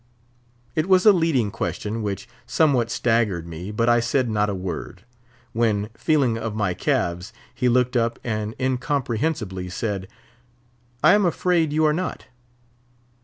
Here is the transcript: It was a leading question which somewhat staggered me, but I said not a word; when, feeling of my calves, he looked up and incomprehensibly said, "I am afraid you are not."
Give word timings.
It 0.73 0.89
was 0.89 1.05
a 1.05 1.11
leading 1.13 1.51
question 1.51 2.01
which 2.01 2.27
somewhat 2.47 2.89
staggered 2.89 3.45
me, 3.45 3.69
but 3.69 3.87
I 3.87 3.99
said 3.99 4.31
not 4.31 4.49
a 4.49 4.55
word; 4.55 5.03
when, 5.53 5.91
feeling 5.93 6.39
of 6.39 6.55
my 6.55 6.73
calves, 6.73 7.31
he 7.53 7.69
looked 7.69 7.95
up 7.95 8.17
and 8.23 8.55
incomprehensibly 8.59 9.69
said, 9.69 10.07
"I 11.03 11.13
am 11.13 11.23
afraid 11.23 11.71
you 11.71 11.85
are 11.85 11.93
not." 11.93 12.25